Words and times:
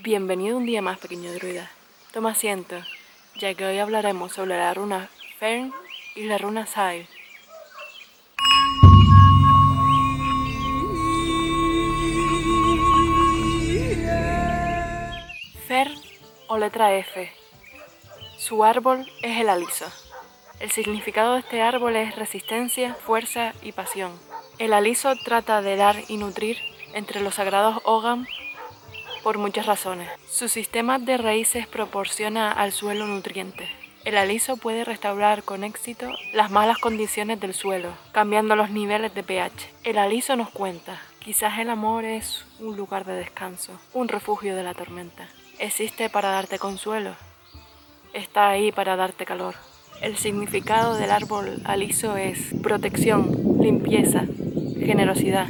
Bienvenido 0.00 0.56
un 0.56 0.64
día 0.64 0.80
más, 0.80 0.96
pequeño 0.98 1.32
druida. 1.32 1.72
Toma 2.12 2.30
asiento, 2.30 2.76
ya 3.34 3.52
que 3.54 3.66
hoy 3.66 3.78
hablaremos 3.78 4.32
sobre 4.32 4.56
la 4.56 4.72
runa 4.72 5.10
Fern 5.40 5.74
y 6.14 6.22
la 6.22 6.38
runa 6.38 6.66
Sai. 6.66 7.08
Fern 15.66 15.94
o 16.46 16.58
letra 16.58 16.94
F. 16.94 17.32
Su 18.38 18.62
árbol 18.62 19.04
es 19.22 19.40
el 19.40 19.48
aliso. 19.48 19.86
El 20.60 20.70
significado 20.70 21.32
de 21.32 21.40
este 21.40 21.60
árbol 21.60 21.96
es 21.96 22.14
resistencia, 22.14 22.94
fuerza 22.94 23.52
y 23.62 23.72
pasión. 23.72 24.12
El 24.60 24.74
aliso 24.74 25.12
trata 25.24 25.60
de 25.60 25.74
dar 25.74 25.96
y 26.06 26.18
nutrir 26.18 26.56
entre 26.94 27.20
los 27.20 27.34
sagrados 27.34 27.80
Ogam 27.82 28.28
por 29.22 29.38
muchas 29.38 29.66
razones. 29.66 30.08
Su 30.30 30.48
sistema 30.48 30.98
de 30.98 31.16
raíces 31.16 31.66
proporciona 31.66 32.52
al 32.52 32.72
suelo 32.72 33.06
nutrientes. 33.06 33.68
El 34.04 34.16
aliso 34.16 34.56
puede 34.56 34.84
restaurar 34.84 35.42
con 35.42 35.64
éxito 35.64 36.10
las 36.32 36.50
malas 36.50 36.78
condiciones 36.78 37.40
del 37.40 37.52
suelo, 37.52 37.92
cambiando 38.12 38.56
los 38.56 38.70
niveles 38.70 39.14
de 39.14 39.22
pH. 39.22 39.70
El 39.84 39.98
aliso 39.98 40.34
nos 40.36 40.50
cuenta, 40.50 41.00
quizás 41.18 41.58
el 41.58 41.68
amor 41.68 42.04
es 42.04 42.46
un 42.58 42.76
lugar 42.76 43.04
de 43.04 43.14
descanso, 43.14 43.78
un 43.92 44.08
refugio 44.08 44.56
de 44.56 44.62
la 44.62 44.74
tormenta. 44.74 45.28
Existe 45.58 46.08
para 46.08 46.30
darte 46.30 46.58
consuelo, 46.58 47.16
está 48.14 48.48
ahí 48.48 48.72
para 48.72 48.96
darte 48.96 49.26
calor. 49.26 49.56
El 50.00 50.16
significado 50.16 50.94
del 50.94 51.10
árbol 51.10 51.60
aliso 51.64 52.16
es 52.16 52.54
protección, 52.62 53.58
limpieza, 53.60 54.24
generosidad, 54.78 55.48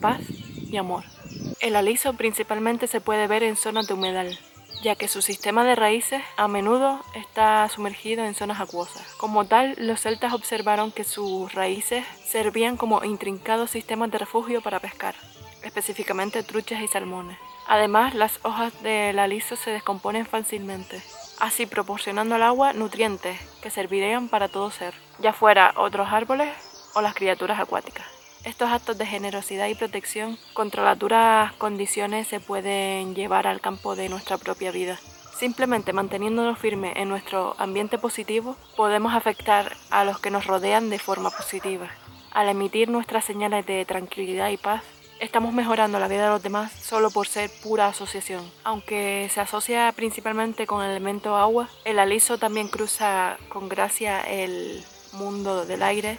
paz 0.00 0.22
y 0.70 0.76
amor. 0.78 1.13
El 1.60 1.76
aliso 1.76 2.12
principalmente 2.14 2.86
se 2.86 3.00
puede 3.00 3.26
ver 3.26 3.42
en 3.42 3.56
zonas 3.56 3.86
de 3.86 3.94
humedal, 3.94 4.38
ya 4.82 4.96
que 4.96 5.08
su 5.08 5.22
sistema 5.22 5.64
de 5.64 5.74
raíces 5.74 6.22
a 6.36 6.48
menudo 6.48 7.00
está 7.14 7.68
sumergido 7.68 8.24
en 8.24 8.34
zonas 8.34 8.60
acuosas. 8.60 9.02
Como 9.16 9.46
tal, 9.46 9.74
los 9.78 10.00
celtas 10.00 10.34
observaron 10.34 10.92
que 10.92 11.04
sus 11.04 11.52
raíces 11.54 12.04
servían 12.26 12.76
como 12.76 13.04
intrincados 13.04 13.70
sistemas 13.70 14.10
de 14.10 14.18
refugio 14.18 14.60
para 14.60 14.80
pescar, 14.80 15.14
específicamente 15.62 16.42
truchas 16.42 16.82
y 16.82 16.88
salmones. 16.88 17.38
Además, 17.66 18.14
las 18.14 18.40
hojas 18.42 18.82
del 18.82 19.18
aliso 19.18 19.56
se 19.56 19.70
descomponen 19.70 20.26
fácilmente, 20.26 21.02
así 21.40 21.64
proporcionando 21.64 22.34
al 22.34 22.42
agua 22.42 22.74
nutrientes 22.74 23.40
que 23.62 23.70
servirían 23.70 24.28
para 24.28 24.48
todo 24.48 24.70
ser, 24.70 24.94
ya 25.18 25.32
fuera 25.32 25.72
otros 25.76 26.08
árboles 26.10 26.52
o 26.94 27.00
las 27.00 27.14
criaturas 27.14 27.58
acuáticas. 27.58 28.13
Estos 28.44 28.70
actos 28.70 28.98
de 28.98 29.06
generosidad 29.06 29.68
y 29.68 29.74
protección 29.74 30.36
contra 30.52 30.84
las 30.84 30.98
duras 30.98 31.54
condiciones 31.54 32.28
se 32.28 32.40
pueden 32.40 33.14
llevar 33.14 33.46
al 33.46 33.62
campo 33.62 33.96
de 33.96 34.10
nuestra 34.10 34.36
propia 34.36 34.70
vida. 34.70 35.00
Simplemente 35.38 35.94
manteniéndonos 35.94 36.58
firmes 36.58 36.92
en 36.96 37.08
nuestro 37.08 37.56
ambiente 37.58 37.96
positivo, 37.96 38.56
podemos 38.76 39.14
afectar 39.14 39.74
a 39.90 40.04
los 40.04 40.18
que 40.18 40.30
nos 40.30 40.46
rodean 40.46 40.90
de 40.90 40.98
forma 40.98 41.30
positiva. 41.30 41.88
Al 42.32 42.50
emitir 42.50 42.90
nuestras 42.90 43.24
señales 43.24 43.64
de 43.64 43.82
tranquilidad 43.86 44.50
y 44.50 44.58
paz, 44.58 44.82
estamos 45.20 45.54
mejorando 45.54 45.98
la 45.98 46.08
vida 46.08 46.24
de 46.24 46.30
los 46.30 46.42
demás 46.42 46.70
solo 46.70 47.10
por 47.10 47.26
ser 47.26 47.50
pura 47.62 47.86
asociación. 47.86 48.44
Aunque 48.62 49.30
se 49.32 49.40
asocia 49.40 49.90
principalmente 49.96 50.66
con 50.66 50.84
el 50.84 50.90
elemento 50.90 51.34
agua, 51.36 51.70
el 51.86 51.98
aliso 51.98 52.36
también 52.36 52.68
cruza 52.68 53.38
con 53.48 53.70
gracia 53.70 54.20
el 54.20 54.84
mundo 55.14 55.64
del 55.64 55.82
aire 55.82 56.18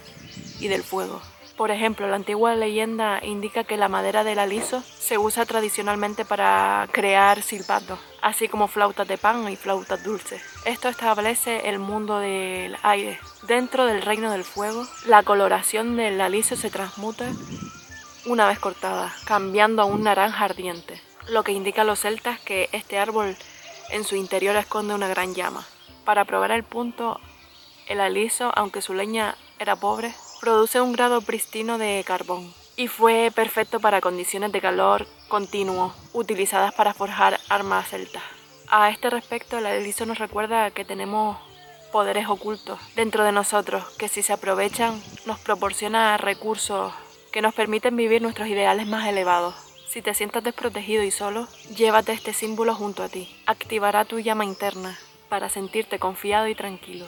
y 0.58 0.66
del 0.66 0.82
fuego. 0.82 1.22
Por 1.56 1.70
ejemplo, 1.70 2.06
la 2.06 2.16
antigua 2.16 2.54
leyenda 2.54 3.18
indica 3.22 3.64
que 3.64 3.78
la 3.78 3.88
madera 3.88 4.24
del 4.24 4.38
aliso 4.38 4.82
se 4.82 5.16
usa 5.16 5.46
tradicionalmente 5.46 6.26
para 6.26 6.86
crear 6.92 7.40
silbatos, 7.42 7.98
así 8.20 8.46
como 8.46 8.68
flautas 8.68 9.08
de 9.08 9.16
pan 9.16 9.50
y 9.50 9.56
flautas 9.56 10.04
dulces. 10.04 10.42
Esto 10.66 10.90
establece 10.90 11.70
el 11.70 11.78
mundo 11.78 12.18
del 12.18 12.76
aire. 12.82 13.18
Dentro 13.46 13.86
del 13.86 14.02
reino 14.02 14.30
del 14.30 14.44
fuego, 14.44 14.86
la 15.06 15.22
coloración 15.22 15.96
del 15.96 16.20
aliso 16.20 16.56
se 16.56 16.68
transmuta 16.68 17.26
una 18.26 18.46
vez 18.46 18.58
cortada, 18.58 19.14
cambiando 19.24 19.80
a 19.80 19.86
un 19.86 20.02
naranja 20.02 20.44
ardiente, 20.44 21.00
lo 21.28 21.42
que 21.42 21.52
indica 21.52 21.82
a 21.82 21.84
los 21.84 22.00
celtas 22.00 22.38
que 22.40 22.68
este 22.72 22.98
árbol 22.98 23.34
en 23.90 24.04
su 24.04 24.16
interior 24.16 24.56
esconde 24.56 24.94
una 24.94 25.08
gran 25.08 25.34
llama. 25.34 25.64
Para 26.04 26.26
probar 26.26 26.50
el 26.50 26.64
punto, 26.64 27.18
el 27.88 28.00
aliso, 28.00 28.52
aunque 28.54 28.82
su 28.82 28.92
leña 28.92 29.36
era 29.58 29.76
pobre, 29.76 30.12
produce 30.40 30.80
un 30.80 30.92
grado 30.92 31.20
pristino 31.20 31.78
de 31.78 32.02
carbón 32.06 32.52
y 32.76 32.88
fue 32.88 33.32
perfecto 33.34 33.80
para 33.80 34.00
condiciones 34.00 34.52
de 34.52 34.60
calor 34.60 35.06
continuo 35.28 35.94
utilizadas 36.12 36.74
para 36.74 36.94
forjar 36.94 37.40
armas 37.48 37.88
celtas. 37.88 38.22
A 38.68 38.90
este 38.90 39.10
respecto, 39.10 39.58
el 39.58 39.66
aliso 39.66 40.06
nos 40.06 40.18
recuerda 40.18 40.70
que 40.70 40.84
tenemos 40.84 41.38
poderes 41.92 42.28
ocultos 42.28 42.78
dentro 42.94 43.24
de 43.24 43.32
nosotros 43.32 43.84
que 43.96 44.08
si 44.08 44.22
se 44.22 44.32
aprovechan 44.32 45.00
nos 45.24 45.38
proporciona 45.38 46.16
recursos 46.16 46.92
que 47.32 47.42
nos 47.42 47.54
permiten 47.54 47.96
vivir 47.96 48.22
nuestros 48.22 48.48
ideales 48.48 48.86
más 48.86 49.06
elevados. 49.06 49.54
Si 49.88 50.02
te 50.02 50.14
sientas 50.14 50.42
desprotegido 50.44 51.02
y 51.02 51.10
solo, 51.10 51.48
llévate 51.74 52.12
este 52.12 52.32
símbolo 52.32 52.74
junto 52.74 53.02
a 53.02 53.08
ti. 53.08 53.34
Activará 53.46 54.04
tu 54.04 54.18
llama 54.18 54.44
interna 54.44 54.98
para 55.28 55.48
sentirte 55.48 55.98
confiado 55.98 56.48
y 56.48 56.54
tranquilo. 56.54 57.06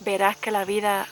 Verás 0.00 0.36
que 0.36 0.50
la 0.50 0.64
vida 0.64 1.08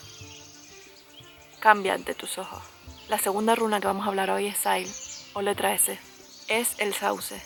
cambia 1.58 1.94
ante 1.94 2.14
tus 2.14 2.38
ojos. 2.38 2.62
La 3.08 3.18
segunda 3.18 3.54
runa 3.54 3.80
que 3.80 3.86
vamos 3.86 4.04
a 4.04 4.10
hablar 4.10 4.30
hoy 4.30 4.46
es 4.46 4.58
Sail, 4.58 4.88
o 5.34 5.42
letra 5.42 5.74
S. 5.74 5.98
Es 6.48 6.78
el 6.78 6.94
sauce. 6.94 7.40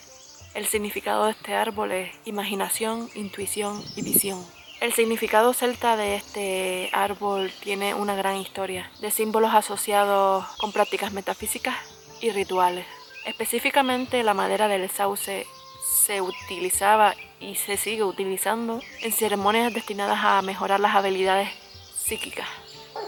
El 0.54 0.66
significado 0.66 1.26
de 1.26 1.32
este 1.32 1.54
árbol 1.54 1.92
es 1.92 2.10
imaginación, 2.24 3.08
intuición 3.14 3.82
y 3.96 4.02
visión. 4.02 4.44
El 4.80 4.92
significado 4.92 5.54
celta 5.54 5.96
de 5.96 6.16
este 6.16 6.90
árbol 6.92 7.52
tiene 7.62 7.94
una 7.94 8.16
gran 8.16 8.36
historia, 8.36 8.90
de 9.00 9.10
símbolos 9.10 9.54
asociados 9.54 10.44
con 10.58 10.72
prácticas 10.72 11.12
metafísicas 11.12 11.76
y 12.20 12.30
rituales. 12.30 12.86
Específicamente 13.24 14.24
la 14.24 14.34
madera 14.34 14.66
del 14.66 14.90
sauce 14.90 15.46
se 16.04 16.20
utilizaba 16.20 17.14
y 17.38 17.54
se 17.54 17.76
sigue 17.76 18.02
utilizando 18.02 18.80
en 19.00 19.12
ceremonias 19.12 19.72
destinadas 19.72 20.18
a 20.22 20.42
mejorar 20.42 20.80
las 20.80 20.96
habilidades 20.96 21.50
psíquicas 21.96 22.48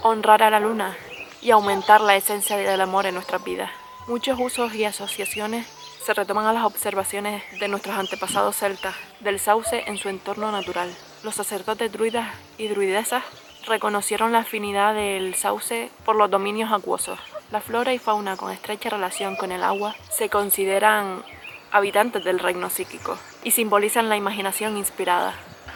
honrar 0.06 0.42
a 0.42 0.50
la 0.50 0.60
luna 0.60 0.94
y 1.40 1.50
aumentar 1.50 2.02
la 2.02 2.14
esencia 2.14 2.58
del 2.58 2.80
amor 2.82 3.06
en 3.06 3.14
nuestras 3.14 3.42
vidas. 3.42 3.70
Muchos 4.06 4.38
usos 4.38 4.74
y 4.74 4.84
asociaciones 4.84 5.66
se 6.04 6.12
retoman 6.12 6.44
a 6.44 6.52
las 6.52 6.64
observaciones 6.64 7.42
de 7.58 7.68
nuestros 7.68 7.96
antepasados 7.96 8.54
celtas 8.54 8.94
del 9.20 9.40
sauce 9.40 9.82
en 9.86 9.96
su 9.96 10.10
entorno 10.10 10.52
natural. 10.52 10.94
Los 11.22 11.36
sacerdotes 11.36 11.90
druidas 11.90 12.28
y 12.58 12.68
druidesas 12.68 13.24
reconocieron 13.66 14.30
la 14.32 14.40
afinidad 14.40 14.94
del 14.94 15.34
sauce 15.36 15.90
por 16.04 16.16
los 16.16 16.30
dominios 16.30 16.70
acuosos. 16.70 17.18
La 17.50 17.62
flora 17.62 17.94
y 17.94 17.98
fauna 17.98 18.36
con 18.36 18.52
estrecha 18.52 18.90
relación 18.90 19.36
con 19.36 19.52
el 19.52 19.62
agua 19.62 19.96
se 20.10 20.28
consideran 20.28 21.24
habitantes 21.72 22.22
del 22.24 22.40
reino 22.40 22.68
psíquico 22.68 23.16
y 23.42 23.52
simbolizan 23.52 24.10
la 24.10 24.18
imaginación 24.18 24.76
inspirada. 24.76 25.32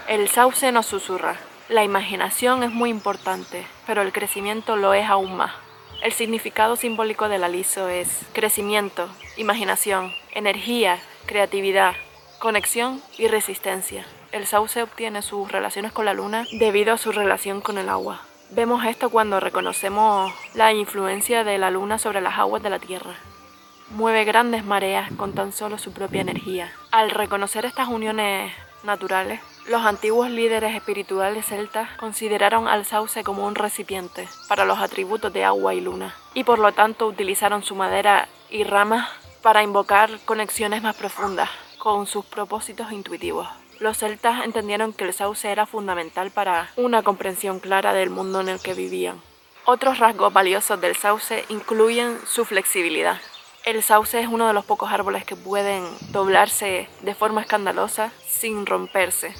El 0.07 0.29
sauce 0.29 0.71
nos 0.71 0.85
susurra, 0.85 1.37
la 1.69 1.85
imaginación 1.85 2.63
es 2.63 2.71
muy 2.71 2.89
importante, 2.89 3.67
pero 3.87 4.01
el 4.01 4.13
crecimiento 4.13 4.77
lo 4.77 4.95
es 4.95 5.09
aún 5.09 5.37
más. 5.37 5.53
El 6.03 6.13
significado 6.13 6.77
simbólico 6.77 7.29
del 7.29 7.45
aliso 7.45 7.89
es 7.89 8.21
crecimiento, 8.33 9.09
imaginación, 9.37 10.15
energía, 10.33 10.99
creatividad, 11.27 11.95
conexión 12.39 13.03
y 13.19 13.29
resistencia. 13.29 14.07
El 14.33 14.47
sauce 14.47 14.83
obtiene 14.83 15.21
sus 15.21 15.51
relaciones 15.51 15.93
con 15.93 16.07
la 16.07 16.15
luna 16.15 16.47
debido 16.53 16.95
a 16.95 16.99
su 16.99 17.13
relación 17.13 17.61
con 17.61 17.77
el 17.77 17.89
agua. 17.91 18.23
Vemos 18.51 18.85
esto 18.87 19.11
cuando 19.11 19.41
reconocemos 19.41 20.33
la 20.55 20.73
influencia 20.73 21.45
de 21.45 21.59
la 21.59 21.71
luna 21.71 21.99
sobre 21.99 22.23
las 22.23 22.39
aguas 22.39 22.63
de 22.63 22.71
la 22.71 22.79
tierra. 22.79 23.15
Mueve 23.91 24.25
grandes 24.25 24.65
mareas 24.65 25.11
con 25.19 25.35
tan 25.35 25.53
solo 25.53 25.77
su 25.77 25.93
propia 25.93 26.23
energía. 26.23 26.73
Al 26.91 27.11
reconocer 27.11 27.67
estas 27.67 27.89
uniones 27.89 28.53
naturales, 28.85 29.41
los 29.69 29.85
antiguos 29.85 30.31
líderes 30.31 30.75
espirituales 30.75 31.45
celtas 31.45 31.91
consideraron 31.99 32.69
al 32.69 32.87
sauce 32.87 33.23
como 33.23 33.47
un 33.47 33.55
recipiente 33.55 34.27
para 34.49 34.65
los 34.65 34.79
atributos 34.79 35.31
de 35.33 35.45
agua 35.45 35.75
y 35.75 35.83
luna, 35.83 36.15
y 36.33 36.45
por 36.45 36.59
lo 36.59 36.73
tanto 36.73 37.07
utilizaron 37.07 37.63
su 37.63 37.75
madera 37.75 38.29
y 38.49 38.65
ramas 38.65 39.09
para 39.43 39.63
invocar 39.63 40.19
conexiones 40.25 40.83
más 40.83 40.97
profundas 40.97 41.51
con 41.77 42.07
sus 42.07 42.25
propósitos 42.25 42.93
intuitivos. 42.93 43.47
Los 43.79 43.99
celtas 43.99 44.45
entendieron 44.45 44.95
que 44.95 45.05
el 45.05 45.13
sauce 45.13 45.51
era 45.53 45.67
fundamental 45.67 46.31
para 46.31 46.71
una 46.77 47.03
comprensión 47.03 47.61
clara 47.61 47.93
del 47.93 48.09
mundo 48.09 48.41
en 48.41 48.49
el 48.49 48.61
que 48.61 48.73
vivían. 48.73 49.21
Otros 49.67 49.99
rasgos 49.99 50.33
valiosos 50.33 50.81
del 50.81 50.97
sauce 50.97 51.45
incluyen 51.51 52.19
su 52.27 52.47
flexibilidad. 52.47 53.21
El 53.65 53.83
sauce 53.83 54.19
es 54.19 54.29
uno 54.29 54.47
de 54.49 54.55
los 54.55 54.65
pocos 54.65 54.91
árboles 54.91 55.27
que 55.27 55.37
pueden 55.37 55.85
doblarse 56.11 56.89
de 57.03 57.15
forma 57.15 57.43
escandalosa 57.43 58.11
sin 58.27 58.65
romperse, 58.65 59.35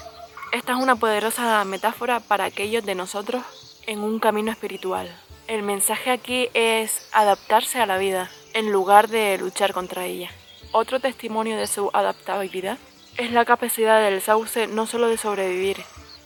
esta 0.51 0.73
es 0.73 0.79
una 0.79 0.95
poderosa 0.95 1.63
metáfora 1.63 2.19
para 2.19 2.45
aquellos 2.45 2.85
de 2.85 2.95
nosotros 2.95 3.43
en 3.85 3.99
un 3.99 4.19
camino 4.19 4.51
espiritual. 4.51 5.09
El 5.47 5.63
mensaje 5.63 6.11
aquí 6.11 6.49
es 6.53 7.07
adaptarse 7.11 7.79
a 7.79 7.85
la 7.85 7.97
vida 7.97 8.29
en 8.53 8.71
lugar 8.71 9.09
de 9.09 9.37
luchar 9.37 9.73
contra 9.73 10.05
ella. 10.05 10.29
Otro 10.71 10.99
testimonio 10.99 11.57
de 11.57 11.67
su 11.67 11.89
adaptabilidad 11.93 12.77
es 13.17 13.31
la 13.31 13.45
capacidad 13.45 14.01
del 14.01 14.21
sauce 14.21 14.67
no 14.67 14.85
solo 14.85 15.07
de 15.07 15.17
sobrevivir, 15.17 15.77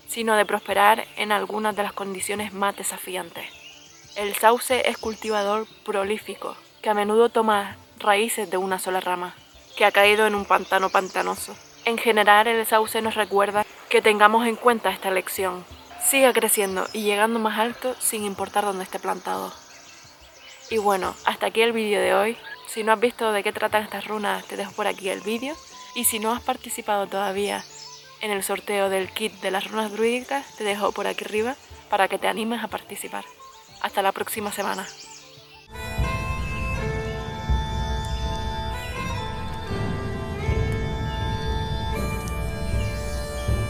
sino 0.07 0.35
de 0.35 0.45
prosperar 0.45 1.05
en 1.15 1.31
algunas 1.31 1.75
de 1.75 1.83
las 1.83 1.93
condiciones 1.93 2.53
más 2.53 2.75
desafiantes. 2.75 3.45
El 4.15 4.35
sauce 4.35 4.83
es 4.89 4.97
cultivador 4.97 5.67
prolífico, 5.85 6.55
que 6.81 6.89
a 6.89 6.93
menudo 6.93 7.29
toma 7.29 7.77
raíces 7.97 8.49
de 8.49 8.57
una 8.57 8.79
sola 8.79 8.99
rama, 8.99 9.35
que 9.75 9.85
ha 9.85 9.91
caído 9.91 10.27
en 10.27 10.35
un 10.35 10.45
pantano 10.45 10.89
pantanoso. 10.89 11.55
En 11.85 11.97
general, 11.97 12.47
el 12.47 12.65
sauce 12.65 13.01
nos 13.01 13.15
recuerda 13.15 13.65
que 13.93 14.01
tengamos 14.01 14.47
en 14.47 14.55
cuenta 14.55 14.89
esta 14.89 15.11
lección. 15.11 15.63
Siga 16.03 16.33
creciendo 16.33 16.87
y 16.93 17.03
llegando 17.03 17.37
más 17.37 17.59
alto 17.59 17.95
sin 17.99 18.23
importar 18.23 18.65
dónde 18.65 18.85
esté 18.85 18.97
plantado. 18.97 19.53
Y 20.71 20.79
bueno, 20.79 21.13
hasta 21.25 21.45
aquí 21.45 21.61
el 21.61 21.73
vídeo 21.73 22.01
de 22.01 22.15
hoy. 22.15 22.35
Si 22.65 22.83
no 22.83 22.91
has 22.91 22.99
visto 22.99 23.31
de 23.31 23.43
qué 23.43 23.53
tratan 23.53 23.83
estas 23.83 24.07
runas, 24.07 24.45
te 24.45 24.57
dejo 24.57 24.71
por 24.71 24.87
aquí 24.87 25.09
el 25.09 25.21
vídeo. 25.21 25.55
Y 25.93 26.05
si 26.05 26.17
no 26.17 26.31
has 26.31 26.41
participado 26.41 27.05
todavía 27.05 27.63
en 28.21 28.31
el 28.31 28.41
sorteo 28.41 28.89
del 28.89 29.11
kit 29.11 29.31
de 29.41 29.51
las 29.51 29.69
runas 29.69 29.91
druídicas, 29.91 30.55
te 30.55 30.63
dejo 30.63 30.91
por 30.91 31.05
aquí 31.05 31.25
arriba 31.25 31.55
para 31.91 32.07
que 32.07 32.17
te 32.17 32.27
animes 32.27 32.63
a 32.63 32.69
participar. 32.69 33.25
Hasta 33.83 34.01
la 34.01 34.11
próxima 34.11 34.51
semana. 34.51 34.87